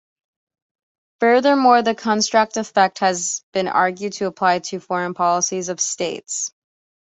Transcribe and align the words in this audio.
Furthermore, 1.19 1.83
the 1.83 1.93
contrast 1.93 2.57
effect 2.57 2.97
has 3.01 3.43
been 3.53 3.67
argued 3.67 4.13
to 4.13 4.25
apply 4.25 4.57
to 4.57 4.79
foreign 4.79 5.13
policies 5.13 5.69
of 5.69 5.79
states. 5.79 6.51